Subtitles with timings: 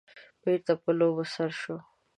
[0.43, 1.77] بېرته په لوبو سر شو.